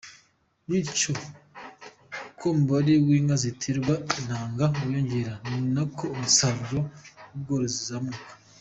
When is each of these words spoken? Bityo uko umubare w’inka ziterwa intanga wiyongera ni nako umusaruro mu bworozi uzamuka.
Bityo 0.67 1.11
uko 2.29 2.45
umubare 2.53 2.93
w’inka 3.05 3.35
ziterwa 3.43 3.93
intanga 4.19 4.65
wiyongera 4.83 5.33
ni 5.47 5.59
nako 5.73 6.03
umusaruro 6.15 6.79
mu 7.29 7.37
bworozi 7.41 7.77
uzamuka. 7.83 8.25